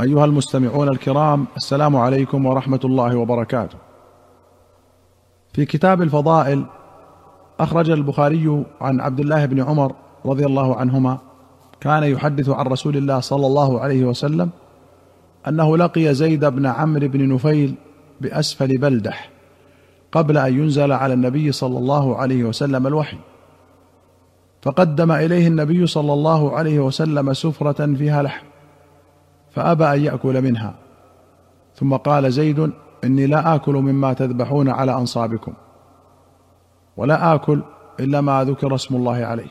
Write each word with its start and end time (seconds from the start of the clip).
أيها 0.00 0.24
المستمعون 0.24 0.88
الكرام 0.88 1.46
السلام 1.56 1.96
عليكم 1.96 2.46
ورحمة 2.46 2.80
الله 2.84 3.16
وبركاته. 3.16 3.78
في 5.52 5.64
كتاب 5.64 6.02
الفضائل 6.02 6.64
أخرج 7.60 7.90
البخاري 7.90 8.64
عن 8.80 9.00
عبد 9.00 9.20
الله 9.20 9.46
بن 9.46 9.62
عمر 9.62 9.94
رضي 10.26 10.46
الله 10.46 10.76
عنهما 10.76 11.18
كان 11.80 12.02
يحدث 12.02 12.48
عن 12.48 12.66
رسول 12.66 12.96
الله 12.96 13.20
صلى 13.20 13.46
الله 13.46 13.80
عليه 13.80 14.04
وسلم 14.04 14.50
أنه 15.48 15.76
لقي 15.76 16.14
زيد 16.14 16.44
بن 16.44 16.66
عمرو 16.66 17.08
بن 17.08 17.34
نفيل 17.34 17.74
بأسفل 18.20 18.78
بلدح 18.78 19.30
قبل 20.12 20.38
أن 20.38 20.58
ينزل 20.58 20.92
على 20.92 21.14
النبي 21.14 21.52
صلى 21.52 21.78
الله 21.78 22.16
عليه 22.16 22.44
وسلم 22.44 22.86
الوحي. 22.86 23.18
فقدم 24.62 25.12
إليه 25.12 25.48
النبي 25.48 25.86
صلى 25.86 26.12
الله 26.12 26.56
عليه 26.56 26.80
وسلم 26.80 27.32
سفرة 27.32 27.94
فيها 27.94 28.22
لحم. 28.22 28.51
فأبى 29.54 29.84
أن 29.84 30.00
يأكل 30.00 30.42
منها. 30.42 30.74
ثم 31.74 31.96
قال 31.96 32.32
زيد 32.32 32.72
إني 33.04 33.26
لا 33.26 33.54
آكل 33.54 33.74
مما 33.74 34.12
تذبحون 34.12 34.68
على 34.68 34.92
أنصابكم. 34.94 35.52
ولا 36.96 37.34
آكل 37.34 37.62
إلا 38.00 38.20
ما 38.20 38.44
ذكر 38.44 38.74
اسم 38.74 38.96
الله 38.96 39.16
عليه. 39.16 39.50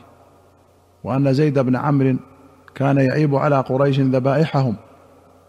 وأن 1.04 1.32
زيد 1.32 1.58
بن 1.58 1.76
عمرو 1.76 2.16
كان 2.74 2.98
يعيب 2.98 3.34
على 3.34 3.60
قريش 3.60 4.00
ذبائحهم 4.00 4.76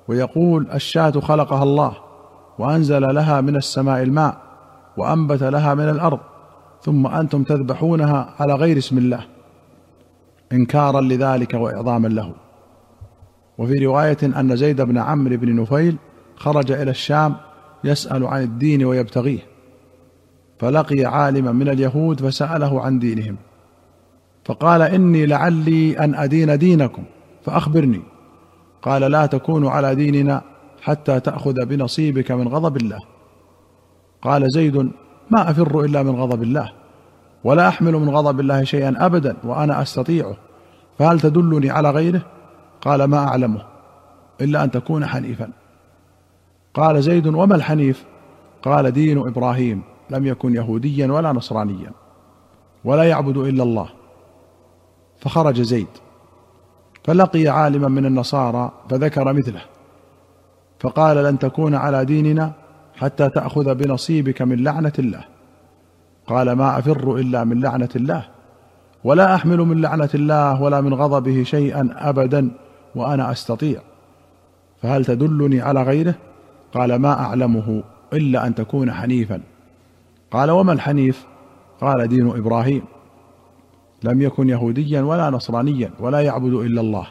ويقول 0.07 0.67
الشاة 0.73 1.11
خلقها 1.11 1.63
الله 1.63 1.93
وأنزل 2.59 3.15
لها 3.15 3.41
من 3.41 3.55
السماء 3.55 4.03
الماء 4.03 4.37
وأنبت 4.97 5.43
لها 5.43 5.73
من 5.73 5.89
الأرض 5.89 6.19
ثم 6.81 7.07
أنتم 7.07 7.43
تذبحونها 7.43 8.33
على 8.39 8.53
غير 8.53 8.77
اسم 8.77 8.97
الله. 8.97 9.25
انكارا 10.51 11.01
لذلك 11.01 11.53
واعظاما 11.53 12.07
له. 12.07 12.33
وفي 13.57 13.85
رواية 13.85 14.17
أن 14.23 14.55
زيد 14.55 14.81
بن 14.81 14.97
عمرو 14.97 15.37
بن 15.37 15.55
نفيل 15.55 15.97
خرج 16.35 16.71
إلى 16.71 16.91
الشام 16.91 17.35
يسأل 17.83 18.25
عن 18.25 18.41
الدين 18.43 18.85
ويبتغيه 18.85 19.39
فلقي 20.59 21.05
عالما 21.05 21.51
من 21.51 21.69
اليهود 21.69 22.21
فسأله 22.21 22.81
عن 22.81 22.99
دينهم 22.99 23.37
فقال 24.45 24.81
إني 24.81 25.25
لعلي 25.25 25.99
أن 25.99 26.15
أدين 26.15 26.57
دينكم 26.57 27.03
فأخبرني. 27.45 28.01
قال 28.81 29.01
لا 29.01 29.25
تكون 29.25 29.67
على 29.67 29.95
ديننا 29.95 30.41
حتى 30.81 31.19
تأخذ 31.19 31.65
بنصيبك 31.65 32.31
من 32.31 32.47
غضب 32.47 32.77
الله. 32.77 32.99
قال 34.21 34.51
زيد 34.51 34.75
ما 35.31 35.51
أفر 35.51 35.81
إلا 35.81 36.03
من 36.03 36.15
غضب 36.15 36.43
الله 36.43 36.71
ولا 37.43 37.67
أحمل 37.67 37.93
من 37.93 38.09
غضب 38.09 38.39
الله 38.39 38.63
شيئا 38.63 39.05
ابدا 39.05 39.35
وأنا 39.43 39.81
أستطيعه 39.81 40.35
فهل 40.99 41.19
تدلني 41.19 41.69
على 41.69 41.89
غيره؟ 41.89 42.21
قال 42.83 43.03
ما 43.03 43.17
أعلمه 43.17 43.61
إلا 44.41 44.63
أن 44.63 44.71
تكون 44.71 45.05
حنيفا. 45.05 45.49
قال 46.73 47.03
زيد 47.03 47.27
وما 47.27 47.55
الحنيف؟ 47.55 48.05
قال 48.63 48.91
دين 48.91 49.17
إبراهيم 49.17 49.81
لم 50.09 50.27
يكن 50.27 50.55
يهوديا 50.55 51.11
ولا 51.11 51.31
نصرانيا 51.31 51.91
ولا 52.83 53.03
يعبد 53.03 53.37
إلا 53.37 53.63
الله. 53.63 53.89
فخرج 55.19 55.61
زيد 55.61 55.87
فلقي 57.03 57.47
عالما 57.47 57.87
من 57.87 58.05
النصارى 58.05 58.71
فذكر 58.89 59.33
مثله 59.33 59.61
فقال 60.79 61.17
لن 61.17 61.39
تكون 61.39 61.75
على 61.75 62.05
ديننا 62.05 62.51
حتى 62.95 63.29
تأخذ 63.29 63.75
بنصيبك 63.75 64.41
من 64.41 64.63
لعنة 64.63 64.93
الله. 64.99 65.25
قال 66.27 66.51
ما 66.51 66.79
أفر 66.79 67.15
إلا 67.15 67.43
من 67.43 67.61
لعنة 67.61 67.89
الله 67.95 68.25
ولا 69.03 69.35
أحمل 69.35 69.57
من 69.57 69.81
لعنة 69.81 70.09
الله 70.15 70.61
ولا 70.61 70.81
من 70.81 70.93
غضبه 70.93 71.43
شيئا 71.43 71.89
ابدا. 71.97 72.51
وأنا 72.95 73.31
أستطيع. 73.31 73.81
فهل 74.81 75.05
تدلني 75.05 75.61
على 75.61 75.83
غيره؟ 75.83 76.15
قال 76.73 76.95
ما 76.95 77.19
أعلمه 77.19 77.83
إلا 78.13 78.47
أن 78.47 78.55
تكون 78.55 78.91
حنيفا. 78.91 79.41
قال 80.31 80.51
وما 80.51 80.73
الحنيف؟ 80.73 81.25
قال 81.81 82.07
دين 82.07 82.29
إبراهيم. 82.29 82.81
لم 84.03 84.21
يكن 84.21 84.49
يهوديا 84.49 85.01
ولا 85.01 85.29
نصرانيا 85.29 85.91
ولا 85.99 86.19
يعبد 86.19 86.53
إلا 86.53 86.81
الله. 86.81 87.07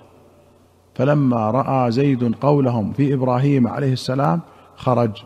فلما 0.95 1.51
رأى 1.51 1.91
زيد 1.91 2.35
قولهم 2.35 2.93
في 2.93 3.15
إبراهيم 3.15 3.69
عليه 3.69 3.93
السلام 3.93 4.41
خرج. 4.77 5.23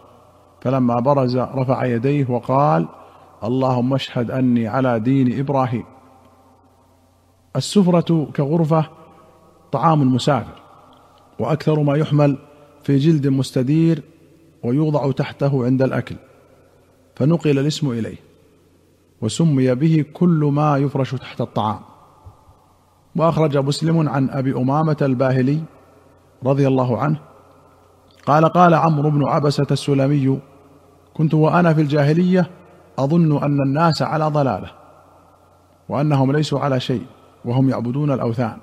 فلما 0.61 1.01
برز 1.01 1.37
رفع 1.37 1.85
يديه 1.85 2.31
وقال 2.31 2.89
اللهم 3.45 3.95
اشهد 3.95 4.31
أني 4.31 4.69
على 4.69 5.01
دين 5.01 5.39
إبراهيم. 5.39 5.85
السفرة 7.57 8.29
كغرفة 8.37 8.85
طعام 9.73 10.03
المسافر 10.03 10.63
وأكثر 11.39 11.81
ما 11.81 11.97
يحمل 11.97 12.37
في 12.83 12.99
جلد 12.99 13.27
مستدير 13.27 14.03
ويوضع 14.65 15.11
تحته 15.11 15.65
عند 15.65 15.83
الأكل. 15.83 16.17
فنقل 17.17 17.59
الاسم 17.59 17.91
إليه 17.91 18.17
وسمي 19.23 19.75
به 19.75 20.05
كل 20.13 20.51
ما 20.53 20.77
يفرش 20.79 21.15
تحت 21.15 21.41
الطعام. 21.41 21.81
وأخرج 23.17 23.57
مسلم 23.57 24.09
عن 24.09 24.31
أبي 24.31 24.57
أمامة 24.57 24.97
الباهلي 25.03 25.61
رضي 26.45 26.67
الله 26.67 26.99
عنه 26.99 27.21
قال 28.27 28.45
قال 28.45 28.75
عمرو 28.75 29.11
بن 29.11 29.29
عبسة 29.29 29.67
السلمي 29.71 30.39
كنت 31.15 31.35
وأنا 31.35 31.75
في 31.75 31.81
الجاهلية 31.81 32.51
أظن 32.99 33.43
أن 33.43 33.61
الناس 33.61 34.03
على 34.03 34.29
ضلالة 34.29 34.71
وأنهم 35.89 36.33
ليسوا 36.33 36.61
على 36.61 36.81
شيء 36.81 37.07
وهم 37.45 37.71
يعبدون 37.71 38.13
الأوثان. 38.13 38.57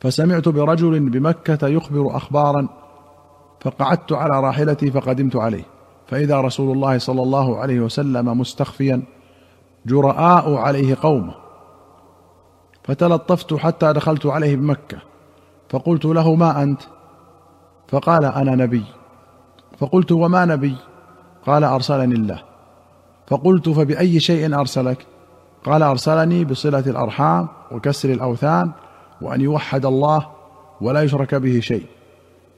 فسمعت 0.00 0.48
برجل 0.48 1.00
بمكة 1.10 1.68
يخبر 1.68 2.16
أخبارا 2.16 2.68
فقعدت 3.60 4.12
على 4.12 4.40
راحلتي 4.40 4.90
فقدمت 4.90 5.36
عليه. 5.36 5.64
فإذا 6.06 6.40
رسول 6.40 6.72
الله 6.76 6.98
صلى 6.98 7.22
الله 7.22 7.58
عليه 7.58 7.80
وسلم 7.80 8.40
مستخفيا 8.40 9.02
جرآء 9.86 10.54
عليه 10.54 10.96
قومه. 11.02 11.34
فتلطفت 12.84 13.54
حتى 13.54 13.92
دخلت 13.92 14.26
عليه 14.26 14.56
بمكة. 14.56 14.98
فقلت 15.68 16.04
له 16.04 16.34
ما 16.34 16.62
أنت؟ 16.62 16.80
فقال 17.88 18.24
أنا 18.24 18.54
نبي. 18.54 18.84
فقلت 19.78 20.12
وما 20.12 20.44
نبي؟ 20.44 20.76
قال 21.46 21.64
أرسلني 21.64 22.14
الله. 22.14 22.42
فقلت 23.26 23.68
فبأي 23.68 24.20
شيء 24.20 24.54
أرسلك؟ 24.54 25.06
قال 25.64 25.82
أرسلني 25.82 26.44
بصلة 26.44 26.78
الأرحام 26.86 27.48
وكسر 27.72 28.10
الأوثان 28.10 28.70
وأن 29.20 29.40
يوحد 29.40 29.86
الله 29.86 30.26
ولا 30.80 31.02
يشرك 31.02 31.34
به 31.34 31.60
شيء. 31.60 31.86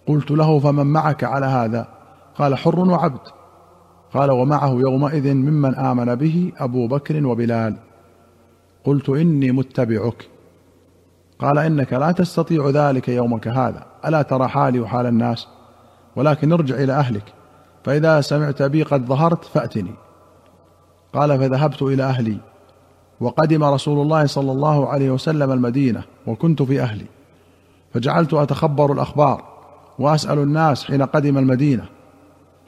قلت 0.07 0.31
له 0.31 0.59
فمن 0.59 0.87
معك 0.87 1.25
على 1.25 1.47
هذا؟ 1.47 1.89
قال 2.39 2.59
حر 2.59 2.81
وعبد. 2.81 3.21
قال 4.15 4.31
ومعه 4.31 4.71
يومئذ 4.71 5.35
ممن 5.35 5.75
آمن 5.75 6.15
به 6.15 6.53
أبو 6.59 6.87
بكر 6.87 7.27
وبلال. 7.27 7.77
قلت 8.85 9.09
إني 9.09 9.53
متبعك. 9.53 10.29
قال 11.39 11.59
إنك 11.59 11.93
لا 11.93 12.13
تستطيع 12.13 12.71
ذلك 12.71 13.09
يومك 13.09 13.49
هذا. 13.49 13.87
ألا 14.07 14.23
ترى 14.23 14.49
حالي 14.49 14.81
وحال 14.81 15.07
الناس؟ 15.07 15.49
ولكن 16.17 16.53
ارجع 16.53 16.75
إلى 16.75 16.93
أهلك. 16.93 17.33
فإذا 17.85 18.21
سمعت 18.21 18.63
بي 18.63 18.83
قد 18.83 19.07
ظهرت 19.07 19.45
فأتني. 19.45 19.95
قال 21.15 21.39
فذهبت 21.39 21.83
إلى 21.83 22.03
أهلي. 22.03 22.50
وقدم 23.21 23.65
رسول 23.65 24.03
الله 24.03 24.27
صلى 24.27 24.53
الله 24.53 24.89
عليه 24.89 25.11
وسلم 25.11 25.53
المدينة 25.53 26.03
وكنت 26.27 26.63
في 26.63 26.81
أهلي. 26.81 27.07
فجعلت 27.95 28.35
أتخبر 28.35 28.93
الأخبار 28.93 29.45
وأسأل 29.99 30.39
الناس 30.39 30.85
حين 30.85 31.03
قدم 31.03 31.39
المدينة 31.39 31.85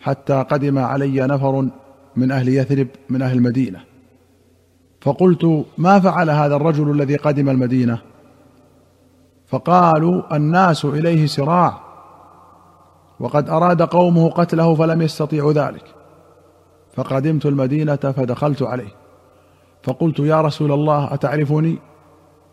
حتى 0.00 0.44
قدم 0.50 0.78
علي 0.78 1.26
نفر 1.26 1.68
من 2.16 2.30
أهل 2.30 2.48
يثرب 2.48 2.88
من 3.08 3.22
أهل 3.22 3.36
المدينة. 3.36 3.80
فقلت 5.00 5.64
ما 5.78 6.00
فعل 6.00 6.30
هذا 6.30 6.56
الرجل 6.56 6.90
الذي 6.90 7.16
قدم 7.16 7.48
المدينة؟ 7.48 7.98
فقالوا 9.46 10.36
الناس 10.36 10.84
إليه 10.84 11.26
سراع. 11.26 11.80
وقد 13.20 13.48
أراد 13.48 13.82
قومه 13.82 14.30
قتله 14.30 14.74
فلم 14.74 15.02
يستطيعوا 15.02 15.52
ذلك. 15.52 15.84
فقدمت 16.94 17.46
المدينة 17.46 17.96
فدخلت 17.96 18.62
عليه. 18.62 19.01
فقلت 19.82 20.18
يا 20.18 20.40
رسول 20.40 20.72
الله 20.72 21.14
أتعرفني? 21.14 21.78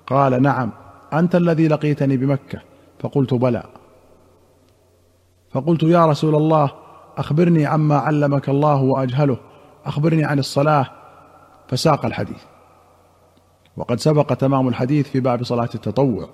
قال 0.07 0.41
نعم 0.41 0.71
أنت 1.13 1.35
الذي 1.35 1.67
لقيتني 1.67 2.17
بمكة. 2.17 2.61
فقلت 2.99 3.33
بلى. 3.33 3.63
فقلت 5.51 5.83
يا 5.83 6.05
رسول 6.05 6.35
الله 6.35 6.71
أخبرني 7.17 7.65
عما 7.65 7.97
علمك 7.97 8.49
الله 8.49 8.81
وأجهله. 8.81 9.37
أخبرني 9.85 10.23
عن 10.23 10.39
الصلاة. 10.39 10.85
فساق 11.67 12.05
الحديث. 12.05 12.43
وقد 13.77 13.99
سبق 13.99 14.33
تمام 14.33 14.67
الحديث 14.67 15.09
في 15.09 15.19
باب 15.19 15.43
صلاة 15.43 15.69
التطوع 15.75 16.29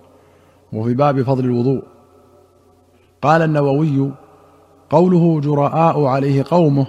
وفي 0.73 0.93
باب 0.93 1.21
فضل 1.21 1.45
الوضوء. 1.45 1.83
قال 3.21 3.41
النووي 3.41 4.11
قوله 4.89 5.41
جرآء 5.41 6.05
عليه 6.05 6.45
قومه 6.49 6.87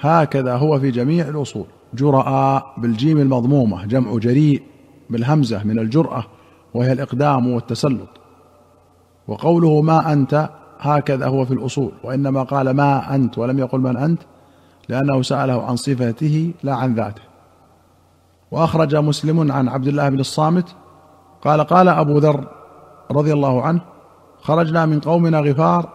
هكذا 0.00 0.56
هو 0.56 0.80
في 0.80 0.90
جميع 0.90 1.28
الأصول. 1.28 1.66
جراء 1.96 2.74
بالجيم 2.76 3.18
المضمومة 3.18 3.86
جمع 3.86 4.18
جريء 4.18 4.62
بالهمزة 5.10 5.64
من 5.64 5.78
الجرأة 5.78 6.24
وهي 6.74 6.92
الإقدام 6.92 7.46
والتسلط. 7.52 8.08
وقوله 9.28 9.80
ما 9.80 10.12
أنت 10.12 10.50
هكذا 10.80 11.26
هو 11.26 11.44
في 11.44 11.54
الأصول 11.54 11.92
وإنما 12.04 12.42
قال 12.42 12.70
ما 12.70 13.14
أنت 13.14 13.38
ولم 13.38 13.58
يقل 13.58 13.80
من 13.80 13.96
أنت 13.96 14.22
لأنه 14.88 15.22
سأله 15.22 15.62
عن 15.62 15.76
صفته 15.76 16.52
لا 16.62 16.74
عن 16.74 16.94
ذاته. 16.94 17.22
وأخرج 18.50 18.96
مسلم 18.96 19.52
عن 19.52 19.68
عبد 19.68 19.88
الله 19.88 20.08
بن 20.08 20.20
الصامت 20.20 20.68
قال 21.44 21.60
قال 21.60 21.88
أبو 21.88 22.18
ذر 22.18 22.48
رضي 23.10 23.32
الله 23.32 23.62
عنه 23.62 23.80
خرجنا 24.40 24.86
من 24.86 25.00
قومنا 25.00 25.40
غفار 25.40 25.88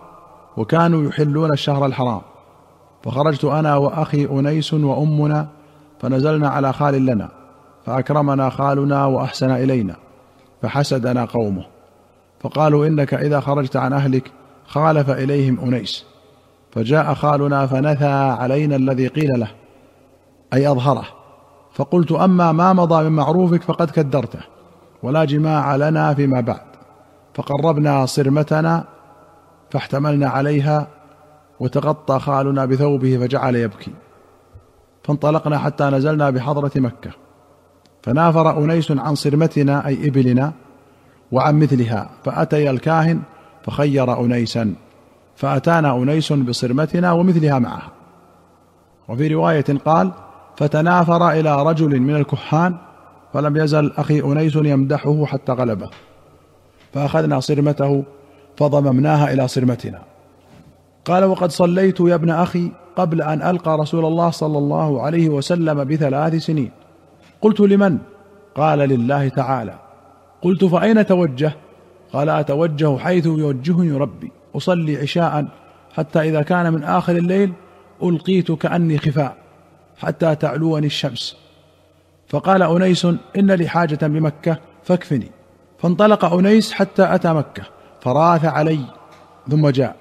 وكانوا 0.57 1.03
يحلون 1.03 1.51
الشهر 1.51 1.86
الحرام 1.86 2.21
فخرجت 3.03 3.45
أنا 3.45 3.75
وأخي 3.75 4.25
أنيس 4.25 4.74
وأمنا 4.74 5.48
فنزلنا 6.01 6.50
على 6.50 6.74
خال 6.74 7.06
لنا 7.06 7.30
فأكرمنا 7.86 8.50
خالنا 8.50 9.06
وأحسن 9.06 9.51
إلينا 9.51 9.95
فحسدنا 10.62 11.25
قومه. 11.25 11.65
فقالوا 12.39 12.88
إنك 12.88 13.13
إذا 13.13 13.39
خرجت 13.39 13.75
عن 13.75 13.94
أهلك 13.94 14.31
خالف 14.68 15.09
إليهم 15.09 15.59
أنيس. 15.59 16.06
فجاء 16.71 17.13
خالنا 17.13 17.65
فنثى 17.65 18.36
علينا 18.39 18.75
الذي 18.75 19.07
قيل 19.07 19.39
له 19.39 19.51
أي 20.53 20.71
أظهره. 20.71 21.06
فقلت 21.74 22.12
أما 22.12 22.51
ما 22.51 22.74
مضى 22.74 23.03
من 23.03 23.12
معروفك 23.12 23.62
فقد 23.63 23.89
كدرته 23.89 24.39
ولا 25.03 25.25
جماع 25.25 25.75
لنا 25.75 26.13
فيما 26.13 26.42
بعد. 26.42 26.62
فقربنا 27.33 28.06
صرمتنا 28.06 28.83
فاحتملنا 29.69 30.30
عليها 30.30 30.88
وتغطى 31.59 32.19
خالنا 32.19 32.65
بثوبه 32.65 33.18
فجعل 33.18 33.56
يبكي. 33.56 33.92
فانطلقنا 35.03 35.57
حتى 35.57 35.83
نزلنا 35.83 36.30
بحضرة 36.30 36.71
مكة. 36.75 37.12
فنافر 38.03 38.63
أنيس 38.63 38.92
عن 38.92 39.15
صرمتنا 39.15 39.88
أي 39.88 40.07
إبلنا 40.07 40.53
وعن 41.31 41.59
مثلها. 41.59 42.09
فأتي 42.24 42.69
الكاهن 42.69 43.21
فخير 43.63 44.25
انيسا. 44.25 44.75
فأتانا 45.36 45.98
أنيس 45.98 46.33
بصرمتنا 46.33 47.12
ومثلها 47.12 47.59
معها 47.59 47.92
وفي 49.09 49.27
رواية 49.27 49.65
قال 49.86 50.12
فتنافر 50.57 51.31
إلى 51.31 51.63
رجل 51.63 52.00
من 52.00 52.15
الكهان 52.15 52.75
فلم 53.33 53.57
يزل 53.57 53.92
أخي 53.98 54.21
أنيس 54.21 54.56
يمدحه 54.56 55.25
حتى 55.25 55.51
غلبه. 55.51 55.89
فأخذنا 56.94 57.39
صرمته 57.39 58.03
فضممناها 58.57 59.33
إلى 59.33 59.48
صرمتنا. 59.48 60.11
قال 61.06 61.24
وقد 61.24 61.51
صليت 61.51 62.00
يا 62.00 62.15
ابن 62.15 62.30
أخي 62.30 62.71
قبل 62.95 63.21
أن 63.21 63.42
ألقى 63.42 63.77
رسول 63.77 64.06
الله 64.06 64.30
صلى 64.30 64.57
الله 64.57 65.01
عليه 65.01 65.30
وسلم 65.30 65.83
بثلاث 65.83 66.36
سنين. 66.36 66.71
قلت 67.42 67.59
لمن؟ 67.59 67.98
قال 68.56 68.80
لله 68.80 69.30
تعالى. 69.30 69.74
قلت 70.42 70.65
فأين 70.65 71.06
توجه؟ 71.06 71.53
قال 72.13 72.30
أتوجه 72.30 72.98
حيث 72.98 73.25
يوجهني 73.25 73.92
ربي. 73.92 74.31
أصلي 74.56 74.98
عشاء 74.98 75.45
حتى 75.94 76.19
إذا 76.19 76.42
كان 76.42 76.74
من 76.74 76.83
آخر 76.83 77.18
الليل 77.18 77.53
ألقيت 78.03 78.51
كأني 78.51 78.98
خفاء 78.98 79.38
حتى 79.98 80.36
تعلوني 80.36 80.88
الشمس. 80.88 81.38
فقال 82.27 82.63
أنيس 82.63 83.06
إن 83.38 83.51
لي 83.51 83.68
حاجة 83.68 84.07
بمكة 84.07 84.57
فاكفني. 84.83 85.31
فانطلق 85.77 86.25
أنيس 86.25 86.74
حتى 86.74 87.15
أتى 87.15 87.33
مكة. 87.33 87.63
فراث 88.01 88.45
علي 88.45 88.80
ثم 89.50 89.69
جاء. 89.69 89.95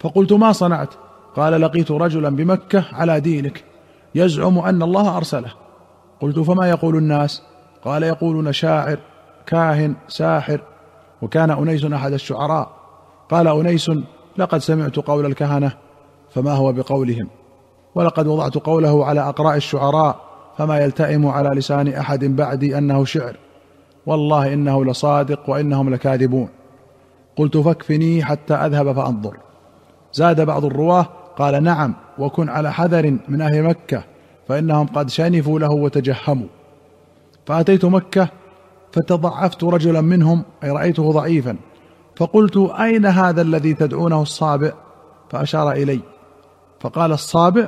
فقلت 0.00 0.32
ما 0.32 0.52
صنعت؟ 0.52 0.94
قال 1.36 1.60
لقيت 1.60 1.90
رجلا 1.90 2.28
بمكة 2.28 2.84
على 2.92 3.20
دينك 3.20 3.64
يزعم 4.14 4.58
أن 4.58 4.82
الله 4.82 5.16
أرسله. 5.16 5.52
قلت 6.20 6.38
فما 6.38 6.68
يقول 6.68 6.96
الناس؟ 6.96 7.42
قال 7.84 8.02
يقولون 8.02 8.52
شاعر 8.52 8.98
كاهن 9.46 9.94
ساحر 10.08 10.60
وكان 11.22 11.50
أنيس 11.50 11.84
أحد 11.84 12.12
الشعراء. 12.12 12.70
قال 13.30 13.48
أنيس 13.48 13.90
لقد 14.36 14.58
سمعت 14.58 14.96
قول 14.96 15.26
الكهنة 15.26 15.72
فما 16.30 16.52
هو 16.52 16.72
بقولهم؟ 16.72 17.28
ولقد 17.94 18.26
وضعت 18.26 18.58
قوله 18.58 19.06
على 19.06 19.20
أقراء 19.20 19.56
الشعراء 19.56 20.16
فما 20.58 20.78
يلتئم 20.78 21.26
على 21.26 21.48
لسان 21.48 21.88
أحد 21.88 22.24
بعدي 22.24 22.78
أنه 22.78 23.04
شعر. 23.04 23.36
والله 24.06 24.52
إنه 24.52 24.84
لصادق 24.84 25.50
وإنهم 25.50 25.90
لكاذبون. 25.94 26.48
قلت 27.36 27.56
فاكفني 27.56 28.24
حتى 28.24 28.54
أذهب 28.54 28.92
فأنظر. 28.92 29.36
زاد 30.12 30.40
بعض 30.40 30.64
الرواة 30.64 31.06
قال 31.38 31.62
نعم 31.62 31.94
وكن 32.18 32.48
على 32.48 32.72
حذر 32.72 33.18
من 33.28 33.40
أهل 33.40 33.62
مكة 33.62 34.04
فإنهم 34.48 34.86
قد 34.86 35.10
شنفوا 35.10 35.58
له 35.58 35.70
وتجهموا. 35.70 36.46
فأتيت 37.46 37.84
مكة 37.84 38.28
فتضعفت 38.92 39.64
رجلا 39.64 40.00
منهم 40.00 40.44
أي 40.64 40.70
رأيته 40.70 41.12
ضعيفا 41.12 41.56
فقلت 42.16 42.56
أين 42.56 43.06
هذا 43.06 43.42
الذي 43.42 43.74
تدعونه 43.74 44.22
الصابئ؟ 44.22 44.72
فأشار 45.30 45.72
إلي. 45.72 46.00
فقال 46.80 47.12
الصابئ 47.12 47.66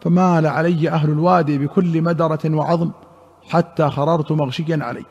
فمال 0.00 0.46
علي 0.46 0.90
أهل 0.90 1.10
الوادي 1.10 1.58
بكل 1.58 2.02
مدرة 2.02 2.40
وعظم 2.44 2.90
حتى 3.48 3.90
خررت 3.90 4.32
مغشيا 4.32 4.78
علي. 4.82 5.04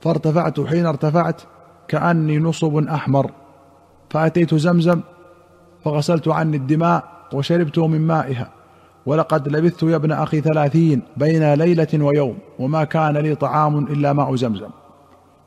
فارتفعت 0.00 0.60
حين 0.60 0.86
ارتفعت 0.86 1.42
كأني 1.88 2.38
نصب 2.38 2.76
أحمر. 2.76 3.30
فأتيت 4.10 4.54
زمزم 4.54 5.00
فغسلت 5.84 6.28
عني 6.28 6.56
الدماء 6.56 7.04
وشربت 7.32 7.78
من 7.78 8.00
مائها. 8.00 8.50
ولقد 9.06 9.48
لبثت 9.48 9.82
يا 9.82 9.96
ابن 9.96 10.12
أخي 10.12 10.40
ثلاثين 10.40 11.02
بين 11.16 11.54
ليلة 11.54 11.88
ويوم 11.94 12.38
وما 12.58 12.84
كان 12.84 13.16
لي 13.16 13.34
طعام 13.34 13.78
إلا 13.78 14.12
ماء 14.12 14.34
زمزم. 14.34 14.70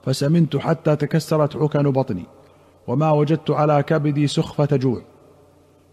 فسمنت 0.06 0.58
حتى 0.58 0.96
تكسرت 0.96 1.56
عكن 1.56 1.92
بطني 1.92 2.26
وما 2.88 3.12
وجدت 3.12 3.52
على 3.52 3.84
كبدي 3.84 4.28
سخفة 4.28 4.76
جوع. 4.78 5.02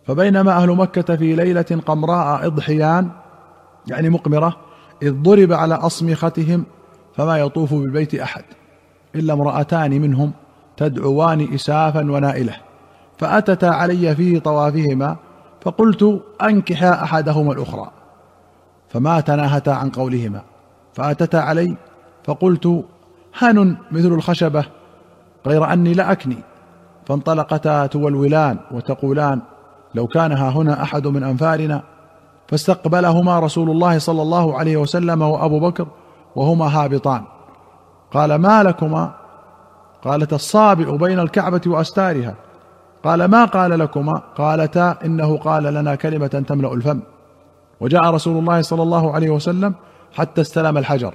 فبينما 0.07 0.53
أهل 0.53 0.71
مكة 0.71 1.17
في 1.17 1.37
ليلة 1.37 1.83
قمراء 1.87 2.47
إضحيان 2.47 3.11
يعني 3.87 4.11
مقمرة 4.11 4.57
إذ 5.03 5.13
ضرب 5.13 5.53
على 5.53 5.75
أصمختهم 5.75 6.65
فما 7.17 7.39
يطوف 7.39 7.75
بالبيت 7.75 8.15
أحد 8.15 8.45
إلا 9.15 9.33
امرأتان 9.33 9.91
منهم 10.01 10.33
تدعوان 10.77 11.55
إسافا 11.55 12.01
ونائلة. 12.01 12.68
فأتتا 13.19 13.67
علي 13.67 14.15
في 14.17 14.41
طوافهما 14.41 15.17
فقلت 15.61 16.23
انكحا 16.43 16.91
أحدهما 16.91 17.53
الأخرى. 17.53 17.91
فما 18.89 19.21
تناهتا 19.21 19.71
عن 19.71 19.91
قولهما. 19.91 20.43
فأتتا 20.95 21.37
علي 21.37 21.77
فقلت 22.25 22.85
هن 23.39 23.77
مثل 23.91 24.09
الخشبة 24.09 24.65
غير 25.47 25.73
أني 25.73 25.95
لا 25.95 26.13
أكني. 26.13 26.37
فانطلقتا 27.07 27.87
تولولان 27.87 28.59
وتقولان 28.71 29.41
لو 29.95 30.07
كان 30.07 30.33
ها 30.33 30.51
هنا 30.51 30.83
أحد 30.83 31.07
من 31.07 31.23
أنفارنا. 31.23 31.83
فاستقبلهما 32.49 33.39
رسول 33.39 33.71
الله 33.71 33.99
صلى 33.99 34.23
الله 34.23 34.59
عليه 34.59 34.77
وسلم 34.77 35.23
وأبو 35.23 35.61
بكر 35.61 35.87
وهما 36.37 36.67
هابطان. 36.67 37.23
قال 38.13 38.35
ما 38.35 38.63
لكما؟ 38.63 39.15
قالت 40.05 40.33
الصابئ 40.33 40.97
بين 40.97 41.19
الكعبة 41.19 41.61
وأستارها. 41.67 42.35
قال 43.09 43.25
ما 43.25 43.45
قال 43.45 43.79
لكما؟ 43.79 44.23
قالتا 44.37 44.99
إنه 45.05 45.37
قال 45.37 45.63
لنا 45.63 45.95
كلمة 45.95 46.45
تملأ 46.49 46.75
الفم. 46.75 47.01
وجاء 47.81 48.03
رسول 48.03 48.39
الله 48.39 48.63
صلى 48.63 48.83
الله 48.83 49.13
عليه 49.13 49.31
وسلم 49.31 49.75
حتى 50.15 50.41
استلم 50.41 50.79
الحجر 50.79 51.15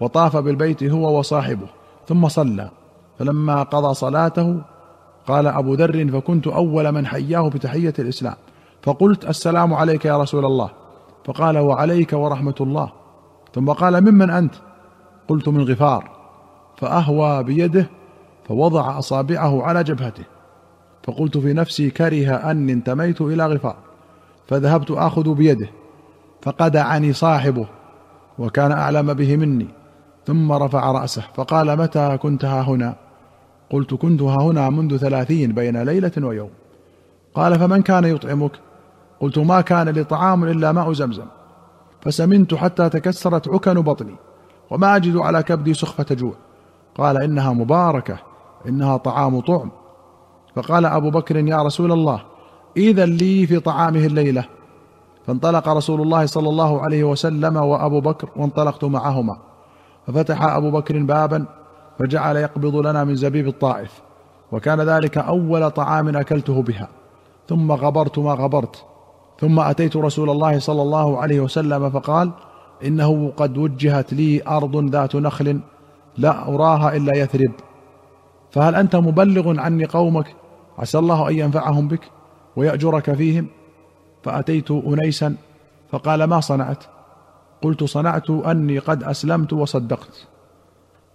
وطاف 0.00 0.36
بالبيت 0.36 0.82
هو 0.84 1.18
وصاحبه 1.18 1.66
ثم 2.08 2.28
صلى. 2.28 2.70
فلما 3.18 3.62
قضى 3.62 3.94
صلاته 3.94 4.60
قال 5.26 5.46
أبو 5.46 5.74
ذر 5.74 6.08
فكنت 6.12 6.46
أول 6.46 6.92
من 6.92 7.06
حياه 7.06 7.48
بتحية 7.48 7.94
الإسلام. 7.98 8.34
فقلت 8.82 9.28
السلام 9.28 9.74
عليك 9.74 10.04
يا 10.04 10.18
رسول 10.18 10.44
الله. 10.44 10.70
فقال 11.24 11.58
وعليك 11.58 12.12
ورحمة 12.12 12.54
الله. 12.60 12.92
ثم 13.54 13.70
قال 13.70 14.00
ممن 14.00 14.30
أنت؟ 14.30 14.54
قلت 15.28 15.48
من 15.48 15.64
غفار. 15.70 16.10
فأهوى 16.76 17.42
بيده 17.42 17.90
فوضع 18.48 18.98
أصابعه 18.98 19.62
على 19.62 19.84
جبهته. 19.84 20.24
فقلت 21.04 21.38
في 21.38 21.52
نفسي 21.52 21.90
كره 21.90 22.34
أني 22.34 22.72
انتميت 22.72 23.20
إلى 23.20 23.46
غفار 23.46 23.76
فذهبت 24.48 24.90
آخذ 24.90 25.34
بيده 25.34 25.68
فقدعني 26.42 27.12
صاحبه 27.12 27.66
وكان 28.38 28.72
أعلم 28.72 29.14
به 29.14 29.36
مني 29.36 29.66
ثم 30.26 30.52
رفع 30.52 30.92
رأسه 30.92 31.22
فقال 31.34 31.78
متى 31.78 32.18
كنت 32.18 32.44
ها 32.44 32.62
هنا؟ 32.62 32.94
قلت 33.70 33.94
كنت 33.94 34.22
ها 34.22 34.42
هنا 34.42 34.70
منذ 34.70 34.96
ثلاثين 34.96 35.52
بين 35.52 35.82
ليلة 35.82 36.12
ويوم. 36.18 36.50
قال 37.34 37.58
فمن 37.58 37.82
كان 37.82 38.04
يطعمك؟ 38.04 38.52
قلت 39.20 39.38
ما 39.38 39.60
كان 39.60 39.88
لي 39.88 40.04
طعام 40.04 40.44
إلا 40.44 40.72
ماء 40.72 40.92
زمزم. 40.92 41.26
فسمنت 42.00 42.54
حتى 42.54 42.88
تكسرت 42.88 43.48
عكن 43.48 43.74
بطني 43.74 44.14
وما 44.70 44.96
أجد 44.96 45.16
على 45.16 45.42
كبدي 45.42 45.74
سخفة 45.74 46.14
جوع. 46.14 46.34
قال 46.94 47.22
إنها 47.22 47.52
مباركة 47.52 48.18
إنها 48.68 48.96
طعام 48.96 49.40
طعم. 49.40 49.70
فقال 50.54 50.86
أبو 50.86 51.10
بكر 51.10 51.36
يا 51.36 51.62
رسول 51.62 51.92
الله 51.92 52.22
اذا 52.76 53.06
لي 53.06 53.46
في 53.46 53.60
طعامه 53.60 54.06
الليلة. 54.06 54.44
فانطلق 55.26 55.68
رسول 55.68 56.00
الله 56.00 56.26
صلى 56.26 56.48
الله 56.48 56.80
عليه 56.80 57.04
وسلم 57.04 57.56
وأبو 57.56 58.00
بكر 58.00 58.28
وانطلقت 58.36 58.84
معهما. 58.84 59.36
ففتح 60.06 60.42
أبو 60.42 60.70
بكر 60.70 60.98
بابا 60.98 61.44
فجعل 61.98 62.36
يقبض 62.36 62.76
لنا 62.76 63.04
من 63.04 63.14
زبيب 63.14 63.48
الطائف 63.48 64.02
وكان 64.52 64.80
ذلك 64.80 65.18
أول 65.18 65.70
طعام 65.70 66.16
أكلته 66.16 66.62
بها. 66.62 66.88
ثم 67.48 67.72
غبرت 67.72 68.18
ما 68.18 68.32
غبرت. 68.32 68.84
ثم 69.40 69.60
أتيت 69.60 69.96
رسول 69.96 70.30
الله 70.30 70.58
صلى 70.58 70.82
الله 70.82 71.18
عليه 71.18 71.40
وسلم 71.40 71.90
فقال 71.90 72.30
إنه 72.84 73.32
قد 73.36 73.58
وجهت 73.58 74.12
لي 74.12 74.42
أرض 74.48 74.90
ذات 74.90 75.16
نخل 75.16 75.60
لا 76.18 76.48
أراها 76.48 76.96
إلا 76.96 77.18
يثرب. 77.18 77.52
فهل 78.50 78.74
أنت 78.74 78.96
مبلغ 78.96 79.60
عني 79.60 79.84
قومك؟ 79.84 80.34
عسى 80.78 80.98
الله 80.98 81.28
أن 81.28 81.38
ينفعهم 81.38 81.88
بك 81.88 82.10
ويأجرك 82.56 83.14
فيهم. 83.14 83.46
فأتيت 84.22 84.70
أنيسا 84.70 85.34
فقال 85.92 86.24
ما 86.24 86.40
صنعت؟ 86.40 86.84
قلت 87.62 87.84
صنعت 87.84 88.30
أني 88.30 88.78
قد 88.78 89.02
أسلمت 89.02 89.52
وصدقت. 89.52 90.26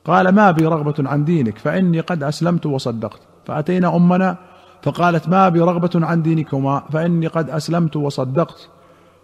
قال 0.05 0.29
ما 0.29 0.51
بي 0.51 0.65
رغبة 0.65 1.09
عن 1.09 1.25
دينك 1.25 1.57
فإني 1.57 1.99
قد 1.99 2.23
أسلمت 2.23 2.65
وصدقت. 2.65 3.19
فأتينا 3.45 3.95
أمنا 3.95 4.37
فقالت 4.81 5.29
ما 5.29 5.49
بي 5.49 5.59
رغبة 5.59 6.05
عن 6.05 6.21
دينكما 6.21 6.83
فإني 6.91 7.27
قد 7.27 7.49
أسلمت 7.49 7.95
وصدقت. 7.95 8.69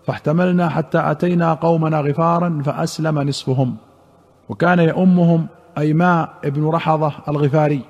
فاحتملنا 0.07 0.69
حتى 0.69 1.11
أتينا 1.11 1.53
قومنا 1.53 1.99
غفارا 1.99 2.61
فأسلم 2.65 3.19
نصفهم. 3.19 3.75
وكان 4.49 4.79
يؤمهم 4.79 5.47
أيماء 5.77 6.33
ابن 6.45 6.69
رحضة 6.69 7.13
الغفاري 7.27 7.81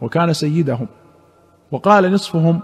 وكان 0.00 0.32
سيدهم. 0.32 0.86
وقال 1.72 2.12
نصفهم 2.12 2.60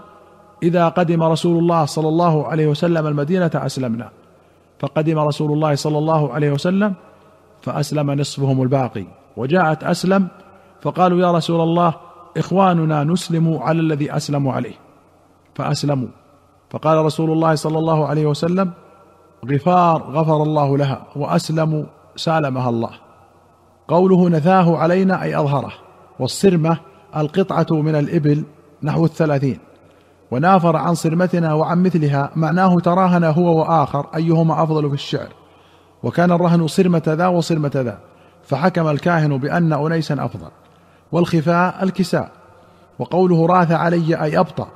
إذا 0.63 0.89
قدم 0.89 1.23
رسول 1.23 1.59
الله 1.59 1.85
صلى 1.85 2.07
الله 2.07 2.47
عليه 2.47 2.67
وسلم 2.67 3.07
المدينة 3.07 3.51
أسلمنا. 3.55 4.09
فقدم 4.79 5.19
رسول 5.19 5.51
الله 5.51 5.75
صلى 5.75 5.97
الله 5.97 6.33
عليه 6.33 6.51
وسلم 6.51 6.93
فأسلم 7.61 8.11
نصفهم 8.11 8.61
الباقي. 8.61 9.05
وجاءت 9.37 9.83
أسلم 9.83 10.27
فقالوا 10.81 11.19
يا 11.19 11.31
رسول 11.31 11.61
الله 11.61 11.93
إخواننا 12.37 13.03
نسلم 13.03 13.57
على 13.57 13.79
الذي 13.79 14.17
اسلموا 14.17 14.53
عليه. 14.53 14.75
فأسلموا. 15.55 16.07
فقال 16.69 17.05
رسول 17.05 17.31
الله 17.31 17.55
صلى 17.55 17.79
الله 17.79 18.07
عليه 18.07 18.25
وسلم 18.25 18.71
غفار 19.51 20.01
غفر 20.01 20.43
الله 20.43 20.77
لها 20.77 21.03
واسلموا 21.15 21.83
سالمها 22.15 22.69
الله. 22.69 22.91
قوله 23.87 24.29
نثاه 24.29 24.77
علينا 24.77 25.23
أي 25.23 25.39
أظهره 25.39 25.71
والصرمة 26.19 26.77
القطعة 27.15 27.67
من 27.71 27.95
الإبل 27.95 28.43
نحو 28.83 29.05
الثلاثين. 29.05 29.59
ونافر 30.31 30.75
عن 30.75 30.93
صرمتنا 30.93 31.53
وعن 31.53 31.83
مثلها 31.83 32.31
معناه 32.35 32.79
تراهن 32.79 33.23
هو 33.23 33.59
وآخر 33.59 34.07
أيهما 34.15 34.63
أفضل 34.63 34.87
في 34.89 34.93
الشعر. 34.93 35.27
وكان 36.03 36.31
الرهن 36.31 36.67
صرمه 36.67 37.03
ذا 37.07 37.27
وصرمه 37.27 37.71
ذا 37.75 37.97
فحكم 38.43 38.87
الكاهن 38.87 39.37
بأن 39.37 39.73
أنيسا 39.73 40.25
أفضل. 40.25 40.49
والخفاء 41.11 41.83
الكساء. 41.83 42.31
وقوله 42.99 43.45
راث 43.45 43.71
علي 43.71 44.23
أي 44.23 44.39
أبطأ. 44.39 44.67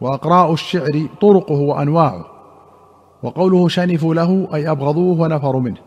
وأقراء 0.00 0.52
الشعر 0.52 1.08
طرقه 1.20 1.54
وأنواعه. 1.54 2.24
وقوله 3.22 3.68
شنفوا 3.68 4.14
له 4.14 4.48
أي 4.54 4.70
أبغضوه 4.70 5.20
ونفروا 5.20 5.60
منه. 5.60 5.80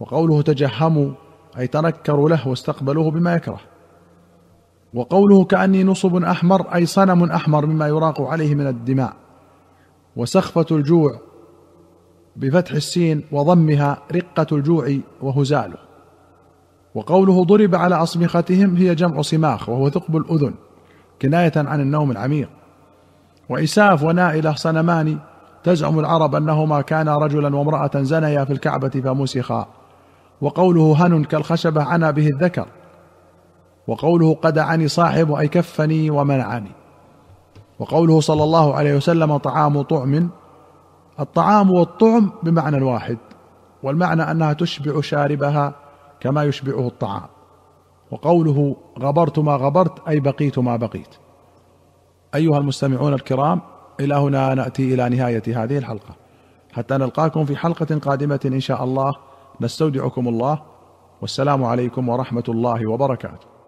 وقوله 0.00 0.42
تجهموا 0.42 1.10
أي 1.58 1.66
تنكروا 1.66 2.28
له 2.28 2.48
واستقبلوه 2.48 3.10
بما 3.10 3.34
يكره. 3.34 3.60
وقوله 4.94 5.44
كأني 5.44 5.84
نصب 5.84 6.16
أحمر 6.16 6.74
أي 6.74 6.86
صنم 6.86 7.24
أحمر 7.24 7.66
مما 7.66 7.88
يراق 7.88 8.20
عليه 8.20 8.54
من 8.54 8.66
الدماء. 8.66 9.12
وسخفة 10.16 10.66
الجوع 10.70 11.18
بفتح 12.36 12.72
السين 12.72 13.22
وضمها 13.32 13.98
رقة 14.12 14.46
الجوع 14.52 14.96
وهزاله. 15.22 15.78
وقوله 16.94 17.44
ضرب 17.44 17.74
على 17.74 17.94
اصمختهم 17.94 18.76
هي 18.76 18.94
جمع 18.94 19.22
صماخ 19.22 19.68
وهو 19.68 19.90
ثقب 19.90 20.16
الأذن 20.16 20.54
كناية 21.22 21.52
عن 21.56 21.80
النوم 21.80 22.10
العميق. 22.10 22.48
وإساف 23.48 24.02
ونائلة 24.02 24.54
صنمان 24.54 25.18
تزعم 25.64 25.98
العرب 25.98 26.34
أنهما 26.34 26.80
كانا 26.80 27.16
رجلا 27.16 27.56
وامرأة 27.56 27.90
زنيا 27.94 28.44
في 28.44 28.52
الكعبة 28.52 28.88
فمسخا 28.88 29.66
وقوله 30.40 31.06
هن 31.06 31.24
كالخشبة 31.24 31.82
عنا 31.82 32.10
به 32.10 32.28
الذكر 32.28 32.66
وقوله 33.90 34.34
قدعني 34.34 34.88
صاحب 34.88 35.32
أي 35.32 35.48
كفني 35.48 36.10
ومنعني. 36.10 36.70
وقوله 37.78 38.20
صلى 38.20 38.44
الله 38.44 38.74
عليه 38.74 38.96
وسلم 38.96 39.36
طعام 39.36 39.82
طعم. 39.82 40.30
الطعام 41.20 41.70
والطعم 41.70 42.32
بمعنى 42.42 42.82
واحد 42.82 43.18
والمعنى 43.82 44.30
أنها 44.30 44.52
تشبع 44.52 45.00
شاربها 45.00 45.74
كما 46.20 46.44
يشبعه 46.44 46.86
الطعام. 46.86 47.26
وقوله 48.10 48.76
غبرت 48.98 49.38
ما 49.38 49.56
غبرت 49.56 50.08
أي 50.08 50.20
بقيت 50.20 50.58
ما 50.58 50.76
بقيت. 50.76 51.14
أيها 52.34 52.58
المستمعون 52.58 53.14
الكرام 53.14 53.60
إلى 54.00 54.14
هنا 54.14 54.54
نأتي 54.54 54.94
إلى 54.94 55.08
نهاية 55.08 55.64
هذه 55.64 55.78
الحلقة. 55.78 56.14
حتى 56.72 56.94
نلقاكم 56.94 57.44
في 57.44 57.56
حلقة 57.56 57.98
قادمة 57.98 58.40
إن 58.44 58.60
شاء 58.60 58.84
الله. 58.84 59.14
نستودعكم 59.60 60.28
الله. 60.28 60.62
والسلام 61.20 61.64
عليكم 61.64 62.08
ورحمة 62.08 62.44
الله 62.48 62.90
وبركاته. 62.90 63.59